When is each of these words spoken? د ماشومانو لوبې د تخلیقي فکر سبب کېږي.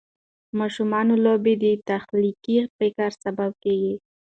د 0.47 0.49
ماشومانو 0.59 1.13
لوبې 1.25 1.53
د 1.63 1.65
تخلیقي 1.89 2.57
فکر 2.77 3.09
سبب 3.23 3.51
کېږي. 3.63 3.95